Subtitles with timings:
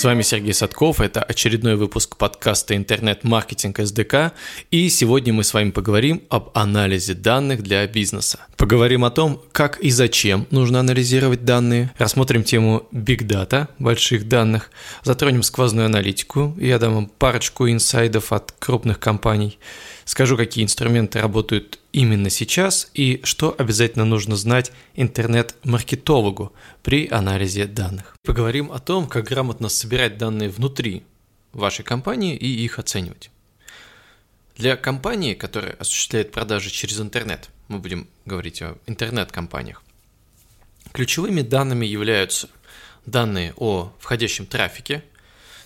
[0.00, 4.32] С вами Сергей Садков, это очередной выпуск подкаста «Интернет-маркетинг СДК»,
[4.70, 8.38] и сегодня мы с вами поговорим об анализе данных для бизнеса.
[8.56, 14.70] Поговорим о том, как и зачем нужно анализировать данные, рассмотрим тему Big Data, больших данных,
[15.04, 19.58] затронем сквозную аналитику, я дам вам парочку инсайдов от крупных компаний,
[20.10, 26.52] скажу, какие инструменты работают именно сейчас и что обязательно нужно знать интернет-маркетологу
[26.82, 28.16] при анализе данных.
[28.24, 31.04] Поговорим о том, как грамотно собирать данные внутри
[31.52, 33.30] вашей компании и их оценивать.
[34.56, 39.80] Для компании, которая осуществляет продажи через интернет, мы будем говорить о интернет-компаниях,
[40.90, 42.48] ключевыми данными являются
[43.06, 45.04] данные о входящем трафике,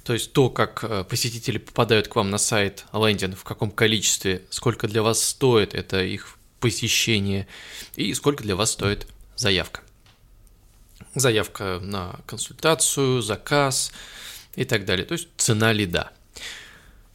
[0.04, 4.42] то есть то, как э, посетители попадают к вам на сайт, лендинг, в каком количестве,
[4.50, 7.48] сколько для вас стоит это их посещение
[7.96, 9.80] и сколько для вас стоит заявка.
[11.14, 13.92] Заявка на консультацию, заказ
[14.56, 15.06] и так далее.
[15.06, 16.12] То есть цена лида.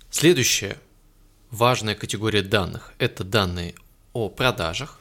[0.09, 0.77] Следующая
[1.51, 3.75] важная категория данных– это данные
[4.13, 4.99] о продажах,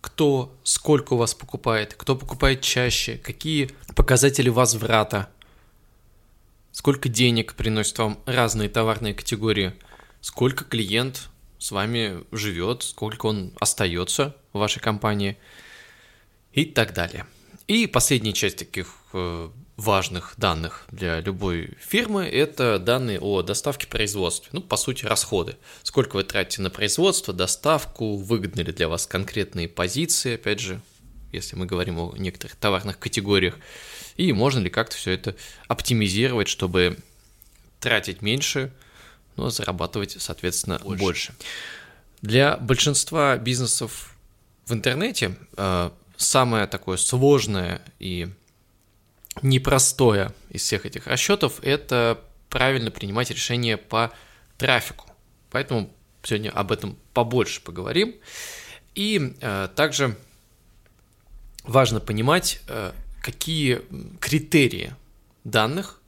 [0.00, 5.28] кто, сколько у вас покупает, кто покупает чаще, какие показатели возврата
[6.76, 9.72] сколько денег приносит вам разные товарные категории,
[10.20, 15.38] сколько клиент с вами живет, сколько он остается в вашей компании
[16.52, 17.26] и так далее.
[17.66, 24.50] И последняя часть таких э, важных данных для любой фирмы– это данные о доставке производства.
[24.52, 25.56] Ну, по сути, расходы.
[25.82, 30.82] Сколько вы тратите на производство, доставку, выгодны ли для вас конкретные позиции, опять же,
[31.36, 33.56] если мы говорим о некоторых товарных категориях
[34.16, 35.36] и можно ли как-то все это
[35.68, 36.98] оптимизировать, чтобы
[37.80, 38.72] тратить меньше,
[39.36, 41.02] но зарабатывать, соответственно, больше.
[41.02, 41.34] больше.
[42.22, 44.16] Для большинства бизнесов
[44.64, 48.28] в интернете э, самое такое сложное и
[49.42, 54.12] непростое из всех этих расчетов– это правильно принимать решения по
[54.56, 55.06] трафику.
[55.50, 55.92] Поэтому
[56.22, 58.14] сегодня об этом побольше поговорим.
[58.94, 60.16] И э, также
[61.66, 63.82] важно понимать, э, какие
[64.20, 64.94] критерии
[65.44, 66.00] данных,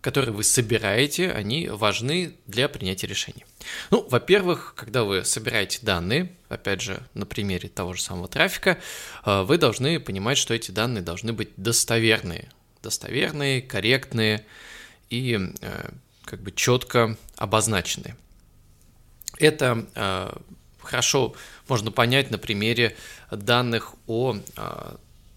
[0.00, 3.44] которые вы собираете, они важны для принятия решений.
[3.90, 8.78] Ну, во-первых, когда вы собираете данные, опять же, на примере того же самого трафика,
[9.24, 12.50] э, вы должны понимать, что эти данные должны быть достоверные,
[12.82, 14.44] достоверные, корректные
[15.08, 15.90] и э,
[16.24, 18.16] как бы четко обозначенные.
[19.38, 19.86] Это
[20.82, 21.34] хорошо
[21.68, 22.96] можно понять на примере
[23.30, 24.36] данных о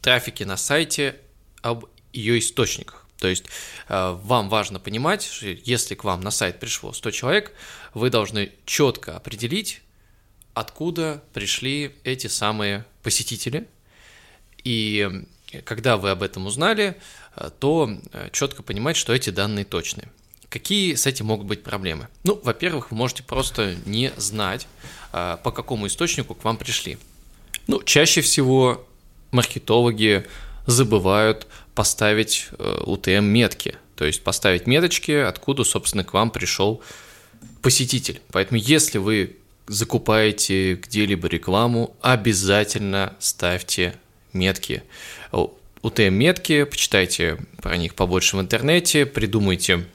[0.01, 1.15] трафике на сайте,
[1.61, 3.05] об ее источниках.
[3.17, 3.45] То есть
[3.87, 7.53] э, вам важно понимать, что если к вам на сайт пришло 100 человек,
[7.93, 9.81] вы должны четко определить,
[10.53, 13.67] откуда пришли эти самые посетители.
[14.63, 15.09] И
[15.63, 16.97] когда вы об этом узнали,
[17.35, 20.11] э, то э, четко понимать, что эти данные точные.
[20.55, 22.07] Какие с этим могут быть проблемы?
[22.23, 24.69] Ну, во-первых, вы можете просто не знать,
[25.11, 26.97] по какому источнику к вам пришли.
[27.67, 28.87] Ну, чаще всего
[29.31, 30.25] маркетологи
[30.65, 36.81] забывают поставить э, UTM-метки, то есть поставить меточки, откуда, собственно, к вам пришел
[37.61, 38.21] посетитель.
[38.31, 39.35] Поэтому если вы
[39.67, 43.93] закупаете где-либо рекламу, обязательно ставьте
[44.31, 44.83] метки.
[45.33, 49.85] UTM-метки, почитайте про них побольше в интернете, придумайте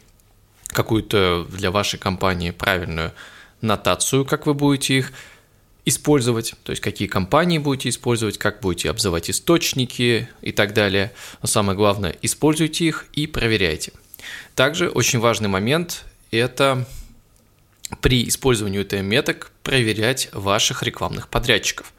[0.73, 3.13] какую-то для вашей компании правильную
[3.61, 5.13] нотацию, как вы будете их
[5.85, 11.13] использовать, то есть какие компании будете использовать, как будете обзывать источники и так далее.
[11.43, 13.93] Но самое главное, используйте их и проверяйте.
[14.55, 16.87] Также очень важный момент– это
[18.01, 21.93] при использовании UTM-меток проверять ваших рекламных подрядчиков.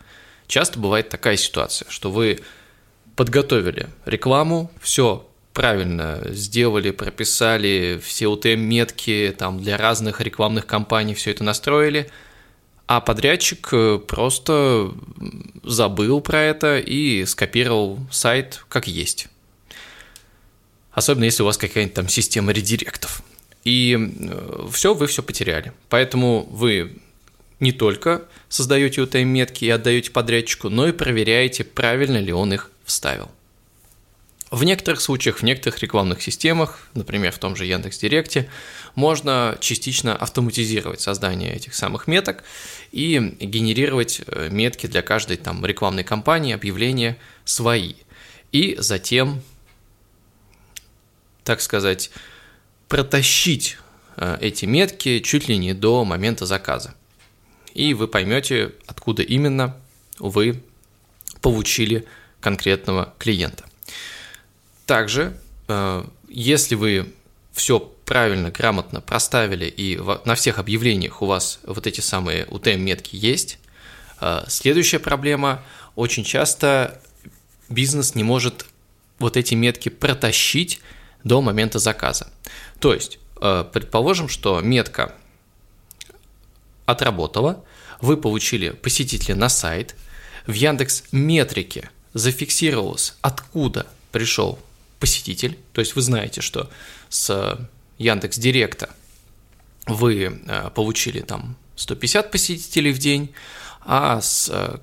[0.47, 2.39] Часто бывает такая ситуация, что вы
[3.15, 11.43] подготовили рекламу, все правильно сделали, прописали все UTM-метки там для разных рекламных кампаний, все это
[11.43, 12.09] настроили–
[12.93, 14.91] а подрядчик э, просто
[15.63, 19.29] забыл про это и скопировал сайт как есть.
[20.91, 23.23] Особенно если у вас какая-нибудь там система редиректов.
[23.63, 25.71] И э, все, вы все потеряли.
[25.87, 26.97] Поэтому вы
[27.61, 33.31] не только создаете UTM-метки и отдаете подрядчику, но и проверяете, правильно ли он их вставил.
[34.51, 38.49] В некоторых случаях, в некоторых рекламных системах, например, в том же Яндекс.Директе,
[38.95, 42.43] можно частично автоматизировать создание этих самых меток
[42.91, 47.93] и генерировать э, метки для каждой там рекламной кампании, объявления свои.
[48.51, 49.41] И затем,
[51.45, 52.11] так сказать,
[52.89, 53.77] протащить
[54.17, 56.93] э, эти метки чуть ли не до момента заказа.
[57.73, 59.77] И вы поймете, откуда именно
[60.19, 60.61] вы
[61.39, 62.05] получили
[62.41, 63.70] конкретного клиента.
[64.91, 65.37] Также,
[65.69, 67.13] э, если вы
[67.53, 73.57] все правильно, грамотно проставили, и на всех объявлениях у вас вот эти самые UTM-метки есть,
[74.19, 75.63] а, следующая проблема–
[75.95, 77.01] очень часто
[77.69, 78.65] бизнес не может
[79.17, 80.81] вот эти метки протащить
[81.23, 82.27] до момента заказа.
[82.81, 85.15] То есть, а, предположим, что метка
[86.85, 87.63] отработала,
[88.01, 89.95] вы получили посетителя на сайт,
[90.47, 94.59] в Яндекс Метрике зафиксировалось, откуда пришел
[95.01, 96.69] посетитель, то есть вы знаете, что
[97.09, 97.59] с
[97.97, 98.89] Яндекс Директа
[99.87, 103.33] вы э, получили там 150 посетителей в день,
[103.81, 104.77] а с э,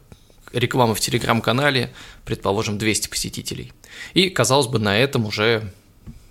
[0.52, 1.94] рекламы в телеграм-канале,
[2.24, 3.72] предположим, 200 посетителей.
[4.12, 5.72] И, казалось бы, на этом уже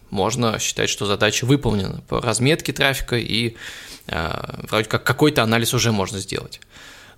[0.09, 3.55] можно считать, что задача выполнена по разметке трафика и
[4.07, 6.59] э, вроде как какой-то анализ уже можно сделать.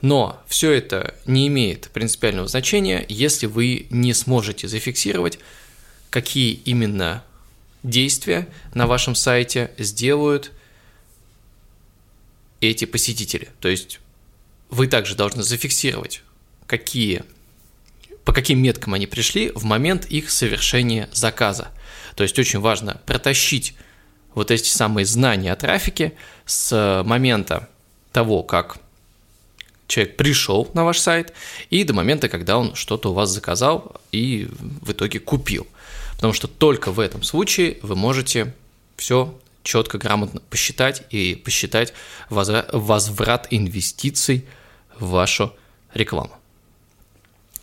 [0.01, 5.39] Но все это не имеет принципиального значения, если вы не сможете зафиксировать,
[6.09, 7.23] какие именно
[7.83, 10.51] действия на вашем сайте сделают
[12.61, 13.49] эти посетители.
[13.59, 13.99] То есть
[14.69, 16.23] вы также должны зафиксировать,
[16.67, 17.23] какие,
[18.25, 21.69] по каким меткам они пришли в момент их совершения заказа.
[22.15, 23.75] То есть очень важно протащить
[24.35, 26.13] вот эти самые знания о трафике
[26.45, 27.69] с момента
[28.11, 28.79] того, как
[29.89, 31.33] человек пришел на ваш сайт
[31.69, 34.47] и до момента, когда он что-то у вас заказал и
[34.81, 35.67] в итоге купил.
[36.15, 38.53] Потому что только в этом случае вы можете
[38.95, 41.93] все четко, грамотно посчитать и посчитать
[42.29, 44.45] возврат инвестиций
[44.97, 45.53] в вашу
[45.93, 46.31] рекламу.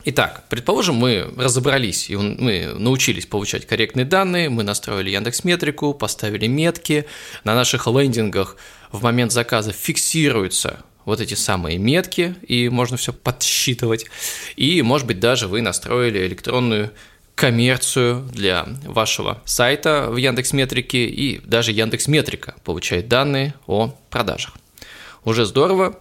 [0.08, 6.46] Итак, предположим, мы разобрались, и мы научились получать корректные данные, мы настроили Яндекс Метрику, поставили
[6.46, 7.06] метки,
[7.42, 8.56] на наших лендингах
[8.92, 14.04] в момент заказа фиксируются вот эти самые метки, и можно все подсчитывать.
[14.56, 16.90] И, может быть, даже вы настроили электронную
[17.34, 24.54] коммерцию для вашего сайта в Яндекс Метрике, и даже Яндекс Метрика получает данные о продажах.
[25.24, 25.98] Уже здорово,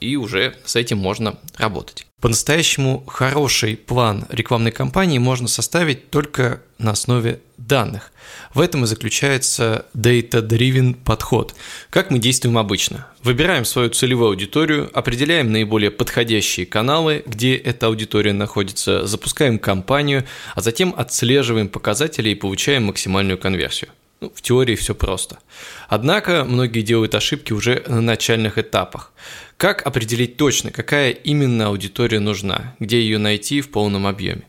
[0.00, 2.06] и уже с этим можно работать.
[2.20, 8.12] По-настоящему хороший план рекламной кампании можно составить только на основе данных.
[8.52, 11.54] В этом и заключается data-driven подход.
[11.90, 13.06] Как мы действуем обычно?
[13.22, 20.24] Выбираем свою целевую аудиторию, определяем наиболее подходящие каналы, где эта аудитория находится, запускаем кампанию,
[20.56, 23.90] а затем отслеживаем показатели и получаем максимальную конверсию.
[24.20, 25.38] Ну, в теории все просто.
[25.88, 29.12] Однако многие делают ошибки уже на начальных этапах.
[29.56, 34.42] Как определить точно, какая именно аудитория нужна, где ее найти в полном объеме?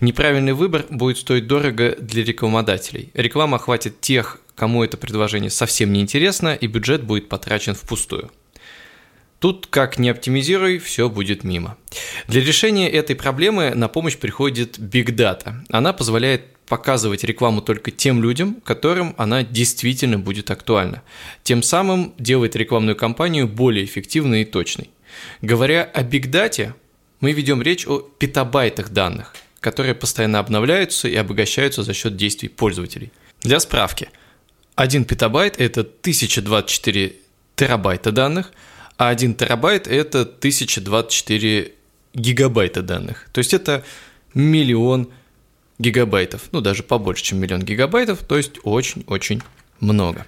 [0.00, 3.10] Неправильный выбор будет стоить дорого для рекламодателей.
[3.14, 8.30] Реклама охватит тех, кому это предложение совсем не интересно, и бюджет будет потрачен впустую.
[9.38, 11.76] Тут как не оптимизируй, все будет мимо.
[12.26, 15.56] Для решения этой проблемы на помощь приходит Big Data.
[15.70, 21.02] Она позволяет показывать рекламу только тем людям, которым она действительно будет актуальна.
[21.42, 24.90] Тем самым делает рекламную кампанию более эффективной и точной.
[25.42, 26.74] Говоря о Data,
[27.20, 33.12] мы ведем речь о петабайтах данных, которые постоянно обновляются и обогащаются за счет действий пользователей.
[33.42, 34.08] Для справки,
[34.74, 37.14] 1 петабайт– это 1024
[37.54, 38.52] терабайта данных,
[38.98, 41.72] а 1 терабайт– это 1024
[42.14, 43.28] гигабайта данных.
[43.32, 43.84] То есть это
[44.34, 45.10] миллион
[45.78, 49.42] гигабайтов, ну даже побольше, чем миллион гигабайтов, то есть очень-очень
[49.80, 50.26] много.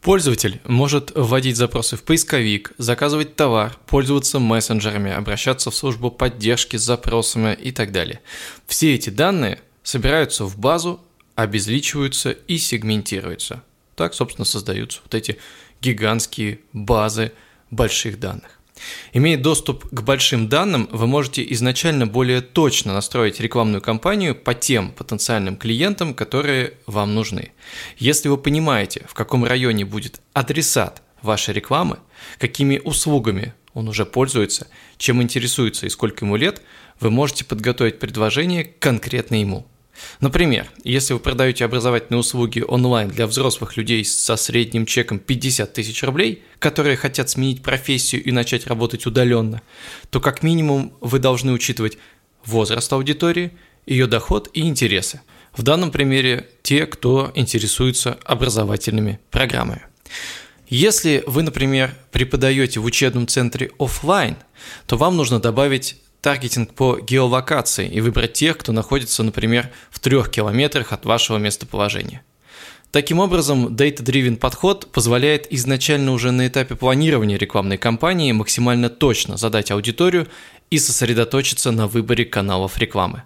[0.00, 6.82] Пользователь может вводить запросы в поисковик, заказывать товар, пользоваться мессенджерами, обращаться в службу поддержки с
[6.82, 8.20] запросами и так далее.
[8.66, 11.00] Все эти данные собираются в базу,
[11.34, 13.62] обезличиваются и сегментируются.
[13.94, 15.38] Так, собственно, создаются вот эти
[15.82, 17.32] гигантские базы
[17.70, 18.59] больших данных.
[19.12, 24.92] Имея доступ к большим данным, вы можете изначально более точно настроить рекламную кампанию по тем
[24.92, 27.52] потенциальным клиентам, которые вам нужны.
[27.98, 31.98] Если вы понимаете, в каком районе будет адресат вашей рекламы,
[32.38, 36.62] какими услугами он уже пользуется, чем интересуется и сколько ему лет,
[36.98, 39.66] вы можете подготовить предложение конкретно ему.
[40.20, 46.02] Например, если вы продаете образовательные услуги онлайн для взрослых людей со средним чеком 50 тысяч
[46.02, 49.62] рублей, которые хотят сменить профессию и начать работать удаленно,
[50.10, 51.98] то как минимум вы должны учитывать
[52.44, 53.52] возраст аудитории,
[53.86, 55.20] ее доход и интересы.
[55.52, 59.82] В данном примере те, кто интересуется образовательными программами.
[60.68, 64.36] Если вы, например, преподаете в учебном центре офлайн,
[64.86, 70.30] то вам нужно добавить таргетинг по геолокации и выбрать тех, кто находится, например, в трех
[70.30, 72.22] километрах от вашего местоположения.
[72.90, 79.70] Таким образом, Data-Driven подход позволяет изначально уже на этапе планирования рекламной кампании максимально точно задать
[79.70, 80.26] аудиторию
[80.70, 83.22] и сосредоточиться на выборе каналов рекламы.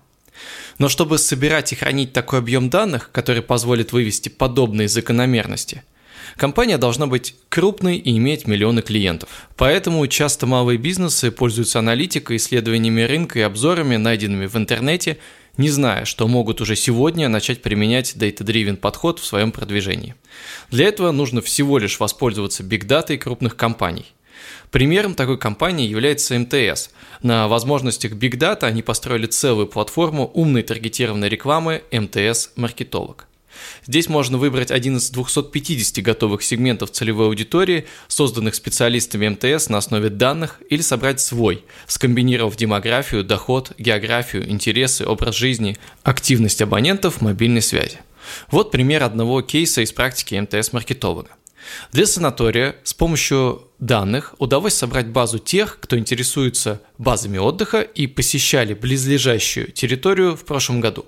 [0.78, 5.82] Но чтобы собирать и хранить такой объем данных, который позволит вывести подобные закономерности,
[6.36, 9.28] компания должна быть крупной и иметь миллионы клиентов.
[9.56, 15.18] Поэтому часто малые бизнесы пользуются аналитикой, исследованиями рынка и обзорами, найденными в интернете,
[15.56, 20.14] не зная, что могут уже сегодня начать применять data-driven подход в своем продвижении.
[20.70, 24.06] Для этого нужно всего лишь воспользоваться бигдатой крупных компаний–
[24.70, 26.90] Примером такой компании является МТС.
[27.22, 33.28] На возможностях Big Data они построили целую платформу умной таргетированной рекламы МТС Маркетолог.
[33.86, 40.08] Здесь можно выбрать один из 250 готовых сегментов целевой аудитории, созданных специалистами МТС на основе
[40.08, 47.98] данных, или собрать свой, скомбинировав демографию, доход, географию, интересы, образ жизни, активность абонентов мобильной связи.
[48.50, 51.30] Вот пример одного кейса из практики МТС-маркетолога.
[51.92, 58.74] Для санатория с помощью данных удалось собрать базу тех, кто интересуется базами отдыха и посещали
[58.74, 61.06] близлежащую территорию в прошлом году.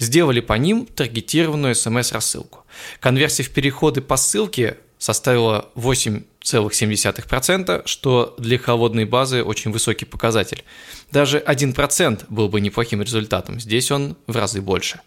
[0.00, 2.64] Сделали по ним таргетированную смс-рассылку.
[3.00, 10.64] Конверсия в переходы по ссылке составила 8,7%, что для холодной базы очень высокий показатель.
[11.12, 15.02] Даже 1% был бы неплохим результатом, здесь он в разы больше.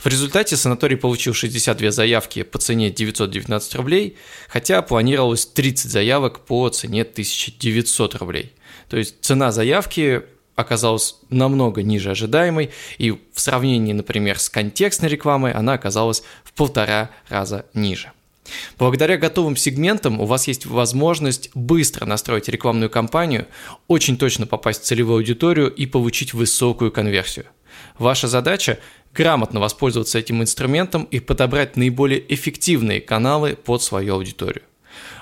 [0.00, 4.16] В результате санаторий получил 62 заявки по цене 919 рублей,
[4.48, 8.52] хотя планировалось 30 заявок по цене 1900 рублей.
[8.88, 10.22] То есть цена заявки
[10.56, 17.10] оказалась намного ниже ожидаемой, и в сравнении, например, с контекстной рекламой она оказалась в полтора
[17.28, 18.10] раза ниже.
[18.78, 23.46] Благодаря готовым сегментам у вас есть возможность быстро настроить рекламную кампанию,
[23.88, 27.46] очень точно попасть в целевую аудиторию и получить высокую конверсию.
[27.98, 28.78] Ваша задача–
[29.14, 34.62] грамотно воспользоваться этим инструментом и подобрать наиболее эффективные каналы под свою аудиторию.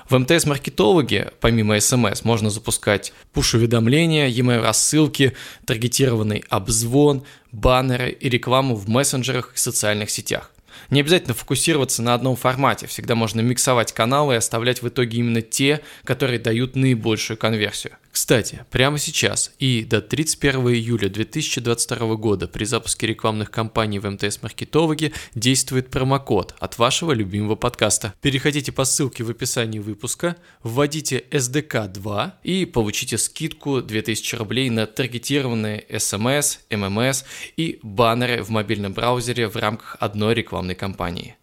[0.07, 5.33] В МТС-маркетологе, помимо SMS, можно запускать пуш-уведомления, e-mail рассылки,
[5.65, 10.51] таргетированный обзвон, баннеры и рекламу в мессенджерах и социальных сетях.
[10.91, 15.41] Не обязательно фокусироваться на одном формате, всегда можно миксовать каналы и оставлять в итоге именно
[15.41, 17.93] те, которые дают наибольшую конверсию.
[18.15, 25.11] Кстати, прямо сейчас и до 31 июля 2022 года при запуске рекламных кампаний в МТС-маркетологе
[25.35, 28.13] действует промокод от вашего любимого подкаста.
[28.21, 35.85] Переходите по ссылке в описании выпуска, вводите SDK2 и получите скидку 2000 рублей на таргетированные
[35.89, 37.25] SMS, MMS
[37.57, 41.35] и баннеры в мобильном браузере в рамках одной рекламной кампании.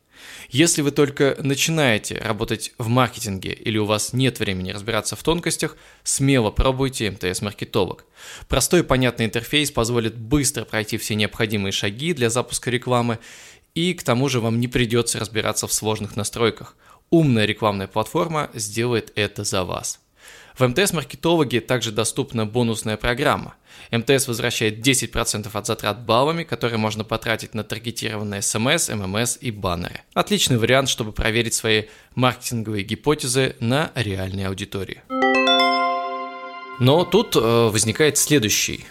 [0.52, 5.78] Если вы только начинаете работать в маркетинге или у вас нет времени разбираться в тонкостях,
[6.04, 8.04] смело пробуйте МТС-маркетолог.
[8.48, 13.18] Простой и понятный интерфейс позволит быстро пройти все необходимые шаги для запуска рекламы,
[13.74, 16.76] и к тому же вам не придется разбираться в сложных настройках.
[17.08, 20.01] Умная рекламная платформа сделает это за вас.
[20.58, 23.54] В МТС-маркетологе также доступна бонусная программа.
[23.90, 30.02] МТС возвращает 10% от затрат баллами, которые можно потратить на таргетированные смс, ММС и баннеры.
[30.14, 35.02] Отличный вариант, чтобы проверить свои маркетинговые гипотезы на реальной аудитории.
[36.80, 38.84] Но тут э, возникает следующий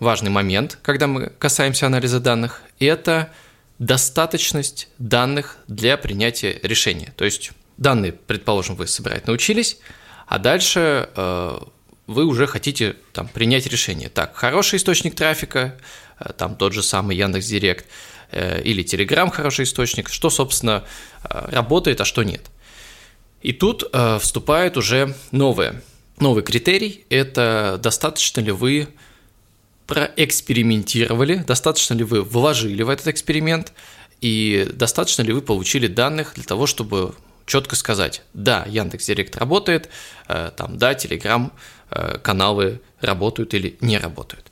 [0.00, 3.30] важный момент, когда мы касаемся анализа данных, и это
[3.78, 7.12] достаточность данных для принятия решения.
[7.16, 9.78] То есть данные, предположим, вы собирать научились,
[10.26, 11.58] а дальше э,
[12.06, 14.08] вы уже хотите там, принять решение.
[14.08, 15.76] Так, хороший источник трафика,
[16.18, 17.86] э, там тот же самый Яндекс Директ
[18.30, 20.84] э, или Телеграм хороший источник, что, собственно,
[21.22, 22.42] работает, а что нет.
[23.42, 23.84] И тут
[24.20, 25.82] вступает уже новое.
[26.18, 28.88] Новый критерий– это достаточно ли вы
[29.86, 33.72] проэкспериментировали, достаточно ли вы вложили в этот эксперимент
[34.20, 37.14] и достаточно ли вы получили данных для того, чтобы
[37.46, 39.88] четко сказать, да, Яндекс Директ работает,
[40.28, 41.52] э, там, да, Телеграм
[41.90, 44.50] э, каналы работают или не работают.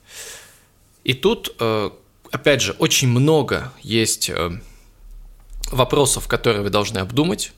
[1.05, 1.91] И тут, э,
[2.31, 4.31] опять же, очень много есть
[5.71, 7.53] вопросов, которые вы должны обдумать.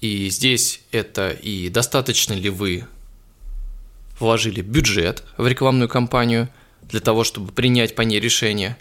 [0.00, 2.86] И здесь это и достаточно ли вы
[4.20, 6.48] вложили бюджет в рекламную кампанию
[6.82, 8.76] для того, чтобы принять по ней решение.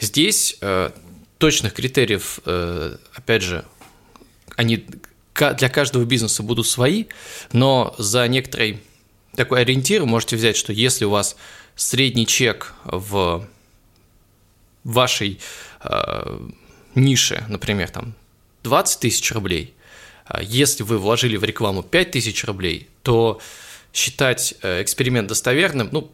[0.00, 0.58] Здесь
[1.38, 2.38] точных критериев,
[3.14, 3.64] опять же,
[4.56, 4.86] они
[5.38, 7.06] для каждого бизнеса будут свои,
[7.52, 8.80] но за некоторый
[9.34, 11.36] такой ориентир можете взять, что если у вас
[11.76, 13.46] средний чек в
[14.84, 15.38] вашей
[15.82, 16.48] э,
[16.94, 18.14] нише, например, там
[18.64, 19.74] 20 тысяч рублей,
[20.24, 23.40] а если вы вложили в рекламу 5 тысяч рублей, то
[23.92, 26.10] считать э, эксперимент достоверным, ну,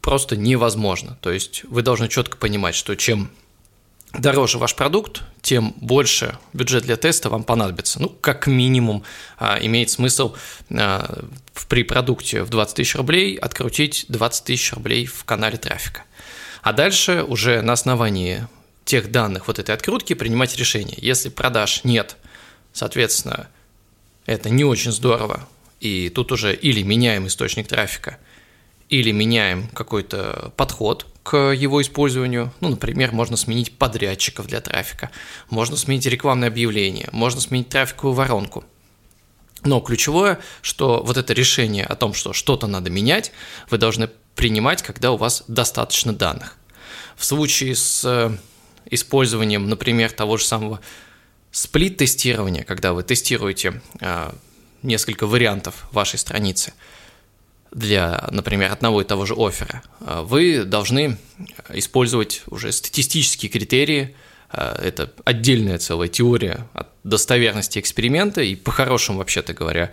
[0.00, 1.18] просто невозможно.
[1.20, 3.30] То есть вы должны четко понимать, что чем
[4.12, 8.00] дороже ваш продукт, тем больше бюджет для теста вам понадобится.
[8.00, 9.04] Ну, как минимум,
[9.38, 10.34] а, имеет смысл
[10.70, 11.24] а,
[11.68, 16.04] при продукте в 20 тысяч рублей открутить 20 тысяч рублей в канале трафика.
[16.62, 18.46] А дальше уже на основании
[18.84, 20.96] тех данных вот этой открутки принимать решение.
[20.98, 22.16] Если продаж нет,
[22.72, 23.48] соответственно,
[24.26, 25.48] это не очень здорово.
[25.80, 28.18] И тут уже или меняем источник трафика,
[28.88, 32.52] или меняем какой-то подход к его использованию.
[32.60, 35.10] Ну, например, можно сменить подрядчиков для трафика,
[35.50, 38.64] можно сменить рекламное объявление, можно сменить трафиковую воронку.
[39.64, 43.30] Но ключевое, что вот это решение о том, что что-то надо менять,
[43.70, 46.56] вы должны принимать, когда у вас достаточно данных.
[47.16, 48.36] В случае с э,
[48.90, 50.80] использованием, например, того же самого
[51.52, 54.32] сплит-тестирования, когда вы тестируете э,
[54.82, 56.72] несколько вариантов вашей страницы
[57.72, 61.18] для, например, одного и того же оффера, э, вы должны
[61.70, 64.14] использовать уже статистические критерии,
[64.50, 69.92] это отдельная целая теория от достоверности эксперимента, и по-хорошему, вообще-то говоря,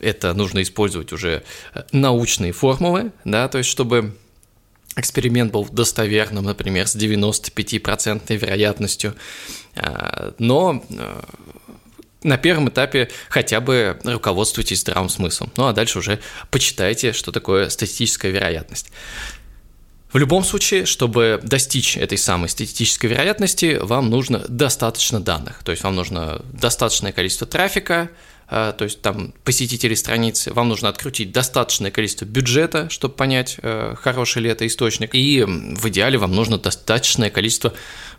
[0.00, 1.42] это нужно использовать уже
[1.74, 4.16] э, научные формулы, да, то есть чтобы
[4.96, 9.14] эксперимент был достоверным, например, с 95% вероятностью,
[9.74, 11.22] э, но э,
[12.26, 15.52] на первом этапе хотя бы руководствуйтесь здравым смыслом.
[15.56, 16.18] Ну а дальше уже
[16.50, 18.90] почитайте, что такое статистическая вероятность.
[20.12, 25.62] В любом случае, чтобы достичь этой самой статистической вероятности, вам нужно достаточно данных.
[25.62, 28.10] То есть вам нужно достаточное количество трафика,
[28.48, 33.94] а, то есть там посетителей страницы, вам нужно открутить достаточное количество бюджета, чтобы понять, э,
[34.00, 37.74] хороший ли это источник, и в идеале вам нужно достаточное количество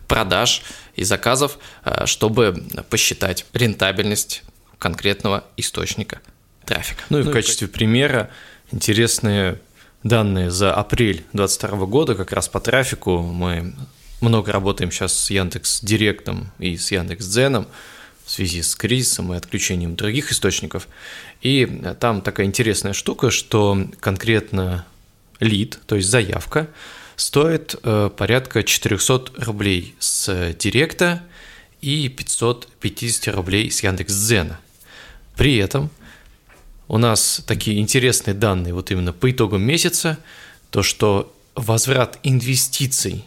[0.08, 0.62] продаж
[0.96, 4.42] и заказов, э, чтобы посчитать рентабельность
[4.78, 6.20] конкретного источника
[6.64, 7.04] трафика.
[7.10, 7.70] Ну и ну в качестве и...
[7.70, 8.30] примера
[8.72, 9.60] интересные
[10.02, 13.20] данные за апрель 2022 года как раз по трафику.
[13.20, 13.74] Мы
[14.20, 17.68] много работаем сейчас с Яндекс Директом и с Яндекс Дзеном
[18.24, 20.88] в связи с кризисом и отключением других источников.
[21.40, 24.84] И там такая интересная штука, что конкретно
[25.40, 26.68] лид, то есть заявка,
[27.18, 31.24] стоит э, порядка 400 рублей с Директа
[31.80, 34.60] и 550 рублей с Яндекс.Дзена.
[35.36, 35.90] При этом
[36.86, 40.18] у нас такие интересные данные вот именно по итогам месяца,
[40.70, 43.24] то что возврат инвестиций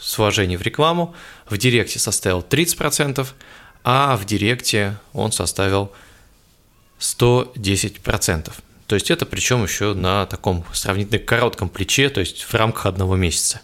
[0.00, 1.14] с вложений в рекламу
[1.50, 3.26] в Директе составил 30%,
[3.82, 5.90] а в Директе он составил
[7.00, 8.52] 110%.
[8.86, 13.16] То есть это причем еще на таком сравнительно коротком плече, то есть в рамках одного
[13.16, 13.60] месяца.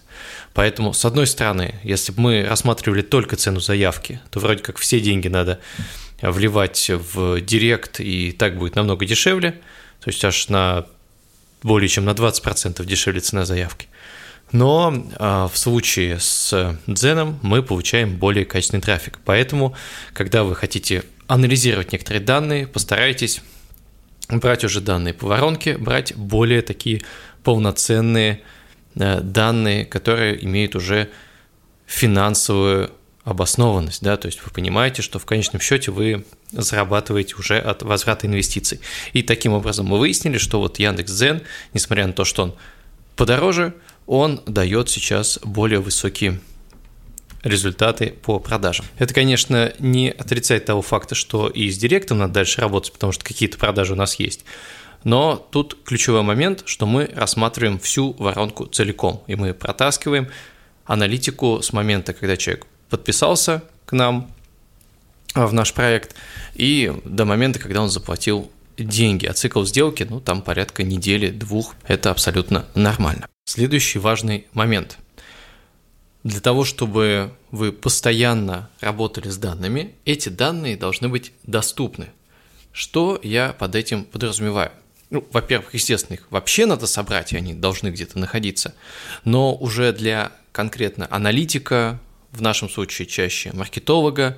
[0.54, 5.00] Поэтому, с одной стороны, если бы мы рассматривали только цену заявки, то вроде как все
[5.00, 5.60] деньги надо
[6.20, 9.52] вливать в Директ, и так будет намного дешевле,
[10.00, 10.86] то есть аж на
[11.62, 13.88] более чем на 20% дешевле цена заявки.
[14.50, 19.18] Но а, в случае с Дзеном мы получаем более качественный трафик.
[19.24, 19.76] Поэтому,
[20.14, 23.42] когда вы хотите анализировать некоторые данные, постарайтесь
[24.28, 27.02] брать уже данные по воронке, брать более такие
[27.42, 28.42] полноценные
[28.94, 31.08] э, данные, которые имеют уже
[31.86, 32.92] финансовую
[33.24, 38.26] обоснованность, да, то есть вы понимаете, что в конечном счете вы зарабатываете уже от возврата
[38.26, 38.80] инвестиций.
[39.12, 41.42] И таким образом мы выяснили, что вот Яндекс.Дзен,
[41.74, 42.54] несмотря на то, что он
[43.16, 43.74] подороже,
[44.06, 46.40] он дает сейчас более высокие
[47.42, 48.86] результаты по продажам.
[48.98, 53.24] Это, конечно, не отрицает того факта, что и с директом надо дальше работать, потому что
[53.24, 54.44] какие-то продажи у нас есть.
[55.04, 60.28] Но тут ключевой момент, что мы рассматриваем всю воронку целиком, и мы протаскиваем
[60.84, 64.30] аналитику с момента, когда человек подписался к нам
[65.34, 66.16] а, в наш проект,
[66.54, 69.26] и до момента, когда он заплатил деньги.
[69.26, 73.28] А цикл сделки, ну, там порядка недели, двух, это абсолютно нормально.
[73.44, 74.98] Следующий важный момент.
[76.24, 82.08] Для того, чтобы вы постоянно работали с данными, эти данные должны быть доступны.
[82.72, 84.72] Что я под этим подразумеваю?
[85.10, 88.74] Ну, во-первых, естественно, их вообще надо собрать, и они должны где-то находиться.
[89.24, 91.98] Но уже для конкретно аналитика,
[92.32, 94.36] в нашем случае чаще маркетолога,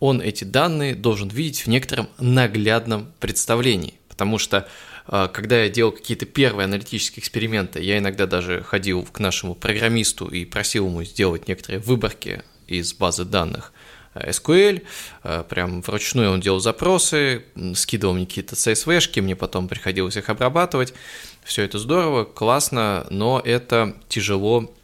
[0.00, 3.94] он эти данные должен видеть в некотором наглядном представлении.
[4.08, 4.66] Потому что
[5.08, 10.44] когда я делал какие-то первые аналитические эксперименты, я иногда даже ходил к нашему программисту и
[10.44, 13.72] просил ему сделать некоторые выборки из базы данных
[14.14, 14.84] э, SQL,
[15.24, 17.44] э, прям вручную он делал запросы,
[17.74, 20.94] скидывал мне какие-то CSV-шки, мне потом приходилось их обрабатывать.
[21.42, 24.74] Все это здорово, классно, но это тяжело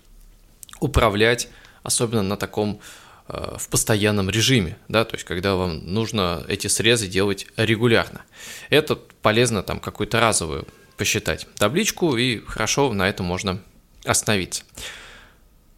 [0.80, 1.48] управлять,
[1.82, 2.80] особенно на таком
[3.26, 8.22] в постоянном режиме, да, то есть когда вам нужно эти срезы делать регулярно.
[8.70, 13.60] Это полезно там какую-то разовую посчитать табличку, и хорошо на этом можно
[14.04, 14.64] остановиться.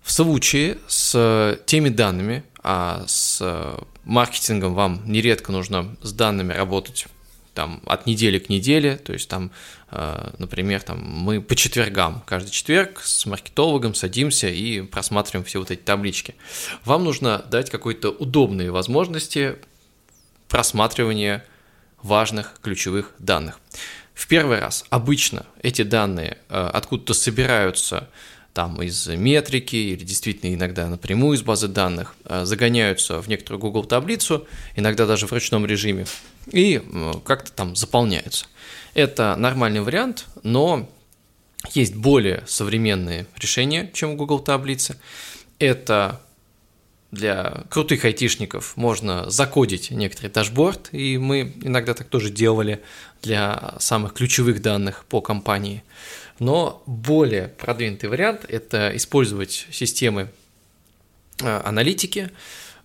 [0.03, 3.41] В случае с теми данными, а с
[4.05, 7.07] маркетингом вам нередко нужно с данными работать
[7.57, 9.51] там от недели к неделе, то есть там,
[9.91, 15.71] э, например, там мы по четвергам, каждый четверг с маркетологом садимся и просматриваем все вот
[15.71, 16.37] эти таблички.
[16.85, 19.57] Вам нужно дать какой-то удобные возможности
[20.49, 21.45] просматривания
[22.03, 23.59] важных ключевых данных.
[24.15, 28.09] В первый раз обычно эти данные э, откуда-то собираются
[28.53, 33.85] там из метрики или действительно иногда напрямую из базы данных, э, загоняются в некоторую Google
[33.85, 36.07] таблицу, иногда даже в ручном режиме,
[36.51, 38.47] и э, как-то там заполняются.
[38.95, 40.89] Это нормальный вариант, но
[41.73, 44.99] есть более современные решения, чем Google таблице.
[45.59, 46.21] Это
[47.11, 52.83] для крутых айтишников можно закодить некоторый дашборд, и мы иногда так тоже делали
[53.23, 55.83] для самых ключевых данных по компании.
[56.39, 60.31] Но более продвинутый вариант– это использовать системы
[61.43, 62.31] а, аналитики,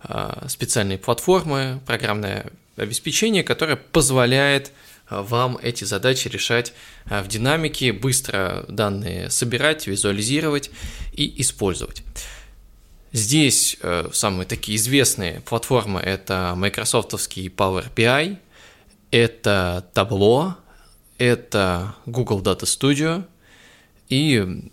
[0.00, 4.72] а, специальные платформы, программное обеспечение, которое позволяет
[5.08, 6.72] а, вам эти задачи решать
[7.04, 10.70] в динамике, быстро данные собирать, визуализировать
[11.12, 12.02] и использовать.
[13.12, 18.38] Здесь э, самые такие известные платформы– это майкрософтовский Power BI,
[19.10, 20.54] это Tableau,
[21.18, 23.24] это Google Data Studio,
[24.08, 24.70] и,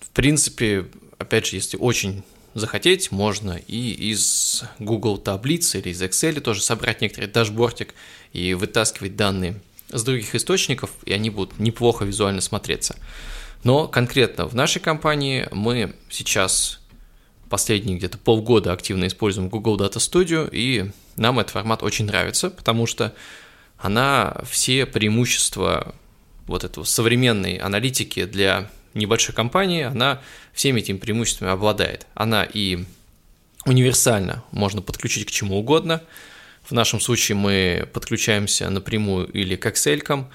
[0.00, 2.22] в принципе, опять же, если очень
[2.56, 7.94] захотеть, можно и из Google таблицы или из Excel тоже собрать некоторый дашбортик
[8.32, 12.96] и вытаскивать данные с других источников, и они будут неплохо визуально смотреться.
[13.62, 16.80] Но конкретно в нашей компании мы сейчас
[17.50, 22.86] последние где-то полгода активно используем Google Data Studio, и нам этот формат очень нравится, потому
[22.86, 23.14] что
[23.78, 25.94] она все преимущества
[26.46, 30.20] вот этого современной аналитики для небольшой компании, она
[30.52, 32.06] всеми этими преимуществами обладает.
[32.14, 32.84] Она и
[33.64, 36.02] универсально можно подключить к чему угодно.
[36.62, 40.26] В нашем случае мы подключаемся напрямую или к Excel,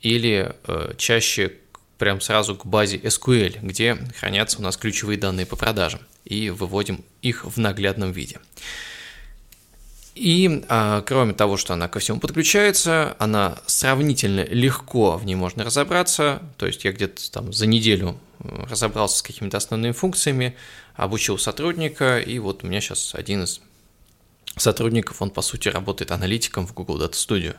[0.00, 1.52] или э, чаще
[1.98, 7.04] прям сразу к базе SQL, где хранятся у нас ключевые данные по продажам, и выводим
[7.22, 8.38] их в наглядном виде.
[10.18, 15.62] И а, кроме того, что она ко всему подключается, она сравнительно легко в ней можно
[15.62, 16.42] разобраться.
[16.56, 20.56] То есть я где-то там за неделю разобрался с какими-то основными функциями,
[20.96, 23.60] обучил сотрудника, и вот у меня сейчас один из
[24.56, 27.54] сотрудников, он по сути работает аналитиком в Google Data Studio.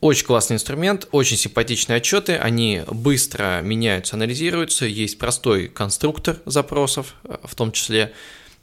[0.00, 7.36] Очень классный инструмент, очень симпатичные отчеты, они быстро меняются, анализируются, есть простой конструктор запросов, э,
[7.44, 8.12] в том числе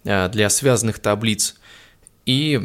[0.04, 1.56] э, для связанных таблиц–
[2.26, 2.60] и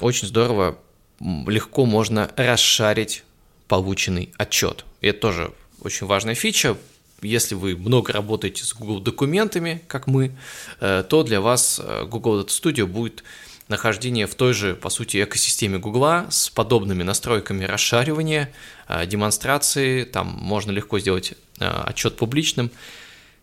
[0.00, 0.78] очень здорово,
[1.20, 3.24] легко можно расшарить
[3.66, 4.84] полученный отчет.
[5.00, 6.76] И это тоже очень важная фича.
[7.20, 10.32] Если вы много работаете с Google документами, как мы,
[10.80, 13.24] э, то для вас э, Google Data Studio будет
[13.66, 18.52] нахождение в той же, по сути, экосистеме Google с подобными настройками расшаривания,
[18.88, 22.70] э, демонстрации, там можно легко сделать отчет публичным.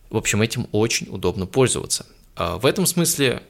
[0.10, 2.06] В общем, этим очень удобно пользоваться.
[2.38, 3.44] В этом смысле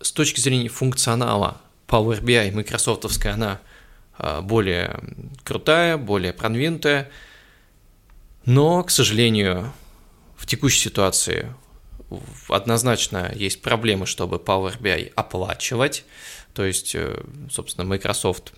[0.00, 3.60] с точки зрения функционала Power BI майкрософтовская, она
[4.16, 4.98] а, более
[5.44, 7.10] крутая, более продвинутая,
[8.44, 9.72] но, к сожалению,
[10.36, 11.54] в текущей ситуации
[12.48, 16.04] однозначно есть проблемы, чтобы Power BI оплачивать,
[16.52, 18.52] то есть, э, собственно, Microsoft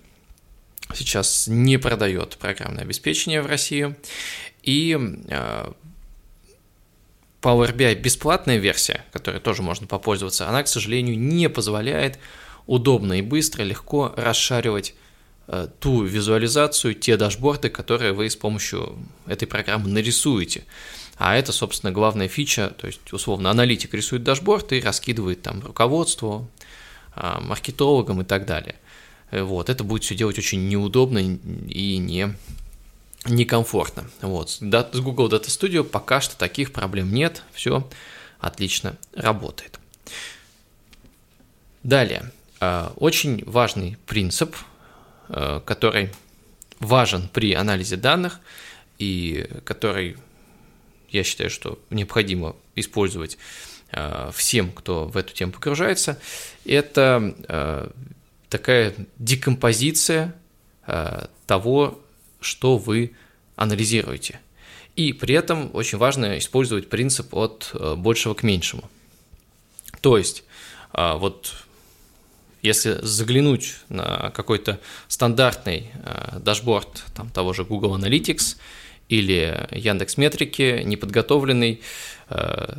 [0.94, 3.96] сейчас не продает программное обеспечение в Россию,
[4.62, 4.98] и
[5.30, 5.72] а,
[7.46, 12.18] Power BI бесплатная версия, которой тоже можно попользоваться, она, к сожалению, не позволяет
[12.66, 14.96] удобно и быстро, легко расшаривать
[15.46, 20.64] э, ту визуализацию, те дашборды, которые вы с помощью этой программы нарисуете.
[21.18, 26.50] А это, собственно, главная фича, то есть, условно, аналитик рисует дашборд и раскидывает там руководству,
[27.14, 28.74] э, маркетологам и так далее.
[29.30, 32.34] Э, вот, это будет все делать очень неудобно и не
[33.28, 34.08] некомфортно.
[34.20, 34.50] Вот.
[34.50, 34.60] С
[35.00, 37.88] Google Data Studio пока что таких проблем нет, все
[38.40, 39.78] отлично работает.
[41.82, 44.56] Далее, э, очень важный принцип,
[45.28, 46.10] э, который
[46.80, 48.40] важен при анализе данных
[48.98, 50.16] и который
[51.10, 53.38] я считаю, что необходимо использовать
[53.92, 56.18] э, всем, кто в эту тему погружается,
[56.64, 57.92] это
[58.48, 60.34] такая декомпозиция
[61.46, 62.00] того,
[62.46, 63.12] что вы
[63.56, 64.40] анализируете.
[64.94, 68.88] И при этом очень важно использовать принцип от э, большего к меньшему.
[70.00, 70.44] То есть,
[70.92, 71.54] а, вот
[72.62, 78.56] если заглянуть на какой-то стандартный э, дашборд там, того же Google Analytics
[79.08, 81.82] или Яндекс Метрики, неподготовленный
[82.30, 82.74] э,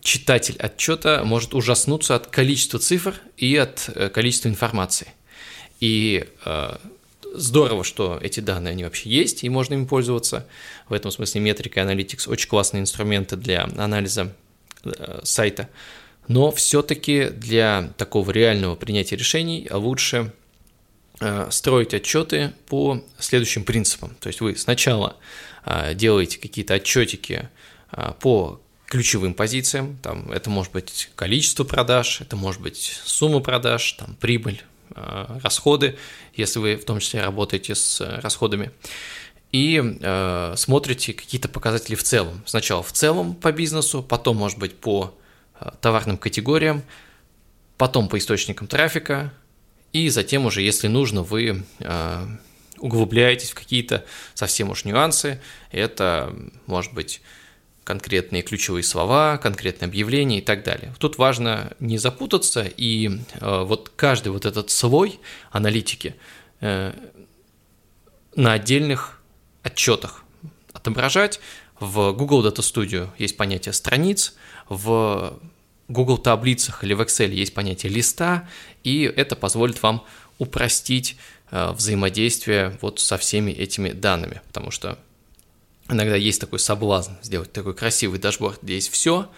[0.00, 5.08] читатель отчета может ужаснуться от количества цифр и от количества информации.
[5.80, 6.28] И
[7.34, 10.46] здорово, что эти данные, они вообще есть, и можно ими пользоваться.
[10.88, 14.32] В этом смысле метрика и Analytics очень классные инструменты для анализа
[14.84, 15.68] э, сайта.
[16.26, 20.32] Но все-таки для такого реального принятия решений лучше
[21.20, 24.16] э, строить отчеты по следующим принципам.
[24.20, 25.16] То есть вы сначала
[25.64, 27.48] э, делаете какие-то отчетики
[28.20, 34.14] по ключевым позициям, там это может быть количество продаж, это может быть сумма продаж, там
[34.16, 34.62] прибыль,
[34.94, 35.96] расходы,
[36.34, 38.70] если вы в том числе работаете с э, расходами,
[39.52, 42.42] и э, смотрите какие-то показатели в целом.
[42.46, 45.16] Сначала в целом по бизнесу, потом, может быть, по
[45.60, 46.82] э, товарным категориям,
[47.76, 49.32] потом по источникам трафика,
[49.92, 52.26] и затем уже, если нужно, вы э,
[52.78, 55.40] углубляетесь в какие-то совсем уж нюансы.
[55.70, 56.34] Это
[56.66, 57.22] может быть
[57.88, 60.92] конкретные ключевые слова, конкретные объявления и так далее.
[60.98, 63.08] Тут важно не запутаться, и
[63.40, 65.18] э, вот каждый вот этот слой
[65.50, 66.14] аналитики
[66.60, 66.92] э,
[68.36, 69.22] на отдельных
[69.62, 70.22] отчетах
[70.74, 71.40] отображать.
[71.80, 74.34] В Google Data Studio есть понятие страниц,
[74.68, 75.40] в
[75.88, 78.46] Google таблицах или в Excel есть понятие листа,
[78.84, 80.04] и это позволит вам
[80.36, 81.16] упростить
[81.50, 84.98] э, взаимодействие вот со всеми этими данными, потому что
[85.88, 89.30] Иногда есть такой соблазн сделать такой красивый дашборд, где есть все,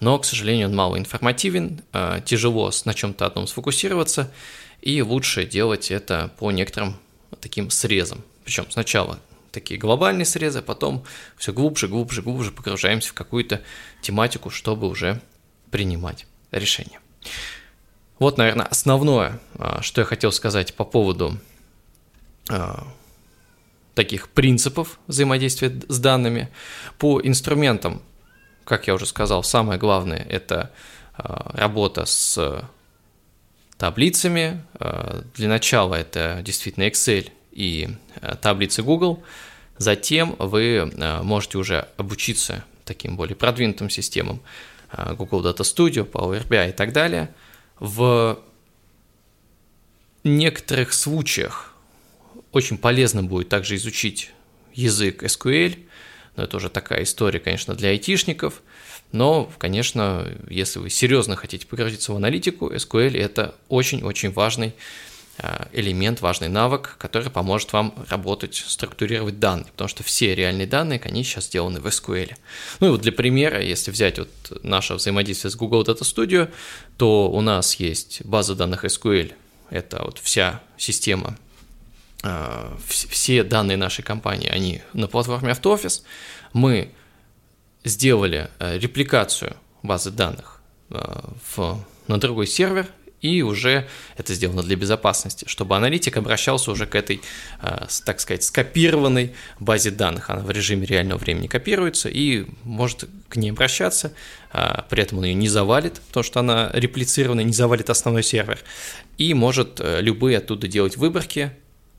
[0.00, 4.32] но, к сожалению, он мало информативен, а, тяжело на чем-то одном сфокусироваться,
[4.80, 6.96] и лучше делать это по некоторым
[7.40, 8.22] таким срезам.
[8.44, 9.18] Причем сначала
[9.52, 11.04] такие глобальные срезы, а потом
[11.36, 13.60] все глубже, глубже, глубже погружаемся в какую-то
[14.00, 15.20] тематику, чтобы уже
[15.70, 17.00] принимать решения.
[18.18, 21.38] Вот, наверное, основное, а, что я хотел сказать по поводу
[23.98, 26.50] таких принципов взаимодействия с данными.
[26.98, 28.00] По инструментам,
[28.64, 30.70] как я уже сказал, самое главное– это
[31.14, 32.62] а, работа с
[33.76, 34.62] таблицами.
[34.74, 37.88] А, для начала это действительно Excel и
[38.20, 39.20] а, таблицы Google.
[39.78, 40.92] Затем вы
[41.24, 44.40] можете уже обучиться таким более продвинутым системам
[44.92, 47.34] Google Data Studio, Power BI и так далее.
[47.80, 48.38] В
[50.22, 51.67] некоторых случаях
[52.52, 54.30] очень полезно будет также изучить
[54.74, 55.78] язык SQL,
[56.36, 58.62] но это уже такая история, конечно, для айтишников,
[59.12, 64.74] но, конечно, если вы серьезно хотите погрузиться в аналитику, SQL– это очень-очень важный
[65.38, 71.00] а, элемент, важный навык, который поможет вам работать, структурировать данные, потому что все реальные данные,
[71.04, 72.34] они сейчас сделаны в SQL.
[72.80, 74.28] Ну и вот для примера, если взять вот
[74.62, 76.50] наше взаимодействие с Google Data Studio,
[76.96, 79.32] то у нас есть база данных SQL,
[79.70, 81.38] это вот вся система
[82.86, 86.02] все данные нашей компании, они на платформе AutoOffice.
[86.52, 86.92] Мы
[87.84, 91.20] сделали э, репликацию базы данных э,
[91.54, 92.88] в, на другой сервер,
[93.20, 97.20] и уже это сделано для безопасности, чтобы аналитик обращался уже к этой,
[98.04, 100.30] так сказать, скопированной базе данных.
[100.30, 104.12] Она в режиме реального времени копируется и может к ней обращаться,
[104.52, 108.60] при этом он ее не завалит, потому что она реплицирована, не завалит основной сервер,
[109.16, 111.50] и может любые оттуда делать выборки,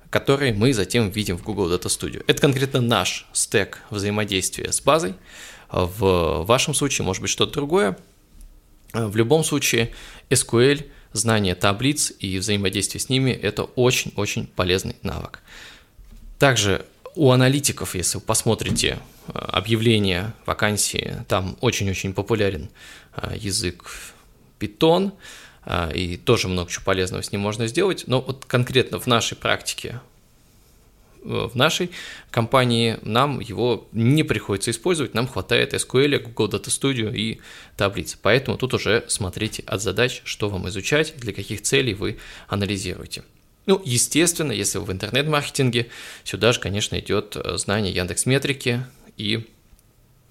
[0.10, 2.24] который мы затем видим в Google Data Studio.
[2.28, 5.14] Это конкретно наш стек взаимодействия с базой.
[5.72, 7.98] В вашем случае может быть что-то другое.
[8.94, 9.92] В любом случае
[10.32, 15.42] SQL, знание таблиц и взаимодействие с ними– это очень-очень полезный навык.
[16.40, 22.70] Также у аналитиков, если вы посмотрите э, объявления вакансии, там очень-очень популярен
[23.16, 23.92] э, язык
[24.60, 25.12] Python–
[25.94, 28.06] и тоже много чего полезного с ним можно сделать.
[28.08, 30.02] Но вот конкретно в нашей практике,
[31.24, 31.92] в нашей
[32.32, 37.40] компании нам его не приходится использовать, нам хватает SQL, Google Data Studio и
[37.78, 38.18] таблиц.
[38.22, 43.24] Поэтому тут уже смотрите от задач, что вам изучать, для каких целей вы анализируете.
[43.66, 45.90] Ну, естественно, если вы в интернет-маркетинге,
[46.24, 48.84] сюда же, конечно, идет э, знание Яндекс Метрики
[49.16, 49.46] и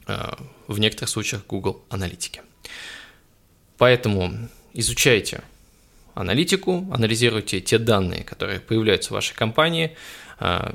[0.08, 0.30] э,
[0.66, 2.42] в некоторых случаях Google Аналитики.
[3.76, 5.42] Поэтому изучайте
[6.14, 9.96] аналитику, анализируйте те данные, которые появляются в вашей компании,
[10.38, 10.74] а,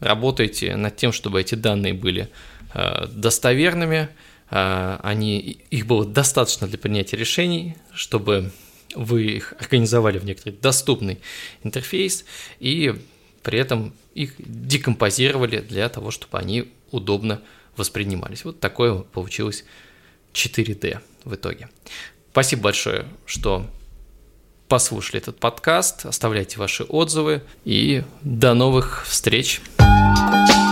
[0.00, 2.28] работайте над тем, чтобы эти данные были
[2.74, 4.08] а, достоверными,
[4.50, 5.38] а, они,
[5.70, 8.50] их было достаточно для принятия решений, чтобы
[8.96, 11.20] вы их организовали в некоторый доступный
[11.62, 12.24] интерфейс
[12.58, 12.94] и
[13.42, 17.40] при этом их декомпозировали для того, чтобы они удобно
[17.76, 18.44] воспринимались.
[18.44, 19.64] Вот такое получилось
[20.32, 21.68] 4D в итоге.
[22.30, 23.66] Спасибо большое, что
[24.68, 26.06] послушали этот подкаст.
[26.06, 29.60] Оставляйте ваши отзывы и до новых встреч.
[29.78, 30.69] thank you